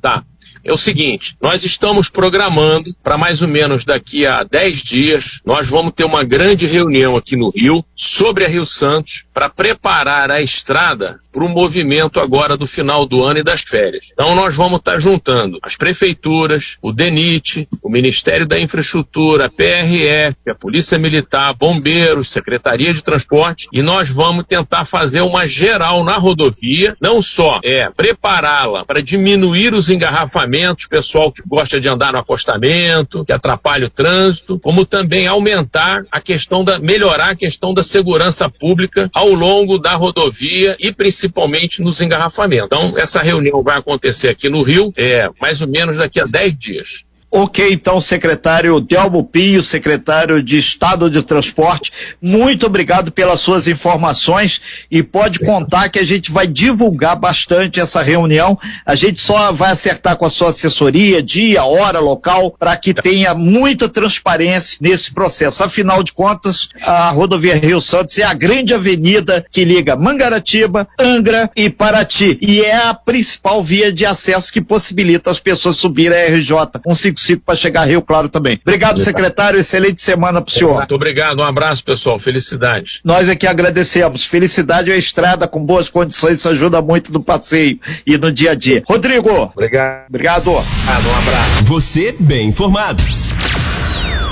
Tá 0.00 0.24
é 0.64 0.72
o 0.72 0.78
seguinte: 0.78 1.36
nós 1.40 1.64
estamos 1.64 2.08
programando 2.08 2.94
para 3.02 3.18
mais 3.18 3.42
ou 3.42 3.48
menos 3.48 3.84
daqui 3.84 4.26
a 4.26 4.42
10 4.42 4.78
dias, 4.82 5.40
nós 5.44 5.68
vamos 5.68 5.92
ter 5.94 6.04
uma 6.04 6.24
grande 6.24 6.66
reunião 6.66 7.16
aqui 7.16 7.36
no 7.36 7.50
Rio 7.50 7.84
sobre 7.94 8.44
a 8.44 8.48
Rio 8.48 8.66
Santos 8.66 9.24
para 9.32 9.48
preparar 9.48 10.30
a 10.30 10.40
estrada 10.40 11.20
para 11.32 11.44
o 11.44 11.48
movimento 11.48 12.18
agora 12.18 12.56
do 12.56 12.66
final 12.66 13.06
do 13.06 13.22
ano 13.22 13.38
e 13.38 13.42
das 13.42 13.62
férias. 13.62 14.08
Então 14.12 14.34
nós 14.34 14.54
vamos 14.54 14.80
estar 14.80 14.94
tá 14.94 14.98
juntando 14.98 15.58
as 15.62 15.76
prefeituras, 15.76 16.76
o 16.82 16.92
DENIT, 16.92 17.68
o 17.82 17.88
Ministério 17.88 18.46
da 18.46 18.58
Infraestrutura, 18.58 19.46
a 19.46 19.48
PRF, 19.48 20.36
a 20.48 20.54
Polícia 20.54 20.98
Militar, 20.98 21.54
bombeiros, 21.54 22.30
Secretaria 22.30 22.92
de 22.92 23.02
Transporte 23.02 23.68
e 23.72 23.82
nós 23.82 24.10
vamos 24.10 24.44
tentar 24.46 24.84
fazer 24.84 25.20
uma 25.20 25.46
geral 25.46 26.02
na 26.04 26.16
rodovia, 26.16 26.96
não 27.00 27.22
só 27.22 27.60
é 27.62 27.88
prepará-la 27.90 28.84
para 28.84 29.02
diminuir 29.02 29.72
os 29.74 29.88
engarrafamentos, 29.88 30.49
pessoal 30.88 31.32
que 31.32 31.42
gosta 31.46 31.80
de 31.80 31.88
andar 31.88 32.12
no 32.12 32.18
acostamento, 32.18 33.24
que 33.24 33.32
atrapalha 33.32 33.86
o 33.86 33.90
trânsito, 33.90 34.58
como 34.58 34.84
também 34.84 35.26
aumentar 35.26 36.04
a 36.10 36.20
questão 36.20 36.64
da 36.64 36.78
melhorar 36.78 37.30
a 37.30 37.36
questão 37.36 37.72
da 37.74 37.82
segurança 37.82 38.48
pública 38.48 39.10
ao 39.12 39.28
longo 39.28 39.78
da 39.78 39.94
rodovia 39.94 40.76
e 40.78 40.92
principalmente 40.92 41.30
principalmente 41.30 41.82
nos 41.82 42.00
engarrafamentos. 42.00 42.66
Então, 42.66 42.98
essa 42.98 43.22
reunião 43.22 43.62
vai 43.62 43.78
acontecer 43.78 44.28
aqui 44.28 44.48
no 44.48 44.62
Rio, 44.62 44.92
é, 44.96 45.30
mais 45.40 45.60
ou 45.60 45.68
menos 45.68 45.96
daqui 45.96 46.20
a 46.20 46.26
10 46.26 46.58
dias. 46.58 47.04
Ok, 47.32 47.64
então, 47.70 48.00
secretário 48.00 48.80
Delmo 48.80 49.22
Pinho, 49.22 49.62
secretário 49.62 50.42
de 50.42 50.58
Estado 50.58 51.08
de 51.08 51.22
Transporte, 51.22 51.92
muito 52.20 52.66
obrigado 52.66 53.12
pelas 53.12 53.38
suas 53.38 53.68
informações 53.68 54.60
e 54.90 55.00
pode 55.00 55.38
contar 55.38 55.88
que 55.90 56.00
a 56.00 56.04
gente 56.04 56.32
vai 56.32 56.48
divulgar 56.48 57.14
bastante 57.14 57.78
essa 57.78 58.02
reunião. 58.02 58.58
A 58.84 58.96
gente 58.96 59.20
só 59.20 59.52
vai 59.52 59.70
acertar 59.70 60.16
com 60.16 60.24
a 60.24 60.30
sua 60.30 60.48
assessoria, 60.48 61.22
dia, 61.22 61.62
hora, 61.62 62.00
local, 62.00 62.50
para 62.58 62.76
que 62.76 62.92
tenha 62.92 63.32
muita 63.32 63.88
transparência 63.88 64.78
nesse 64.80 65.14
processo. 65.14 65.62
Afinal 65.62 66.02
de 66.02 66.12
contas, 66.12 66.68
a 66.82 67.10
rodovia 67.10 67.54
Rio 67.54 67.80
Santos 67.80 68.18
é 68.18 68.24
a 68.24 68.34
grande 68.34 68.74
avenida 68.74 69.46
que 69.52 69.64
liga 69.64 69.94
Mangaratiba, 69.94 70.88
Angra 70.98 71.48
e 71.54 71.70
Paraty 71.70 72.38
e 72.42 72.60
é 72.60 72.74
a 72.74 72.92
principal 72.92 73.62
via 73.62 73.92
de 73.92 74.04
acesso 74.04 74.52
que 74.52 74.60
possibilita 74.60 75.30
as 75.30 75.38
pessoas 75.38 75.76
subirem 75.76 76.18
a 76.18 76.26
RJ 76.26 76.50
155 76.84 77.19
25 77.20 77.42
para 77.44 77.54
chegar 77.54 77.82
a 77.82 77.84
Rio 77.84 78.02
Claro 78.02 78.28
também. 78.28 78.58
Obrigado, 78.64 78.98
secretário. 79.00 79.60
Excelente 79.60 80.00
semana 80.00 80.40
para 80.40 80.50
o 80.50 80.52
senhor. 80.52 80.76
Muito 80.78 80.94
obrigado. 80.94 81.40
Um 81.40 81.44
abraço, 81.44 81.84
pessoal. 81.84 82.18
Felicidade. 82.18 83.00
Nós 83.04 83.28
aqui 83.28 83.46
agradecemos. 83.46 84.24
Felicidade 84.24 84.90
é 84.90 84.94
a 84.94 84.98
estrada 84.98 85.46
com 85.46 85.64
boas 85.64 85.88
condições. 85.88 86.38
Isso 86.38 86.48
ajuda 86.48 86.80
muito 86.80 87.12
no 87.12 87.22
passeio 87.22 87.78
e 88.06 88.16
no 88.16 88.32
dia 88.32 88.52
a 88.52 88.54
dia. 88.54 88.82
Rodrigo. 88.86 89.30
Obrigado. 89.54 90.06
Obrigado. 90.08 90.50
Um 90.50 90.58
abraço. 90.58 91.64
Você 91.64 92.14
bem 92.18 92.48
informado. 92.48 93.02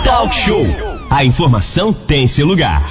Talk 0.05 0.35
Show. 0.35 0.67
A 1.11 1.25
informação 1.25 1.93
tem 1.93 2.27
seu 2.27 2.47
lugar. 2.47 2.83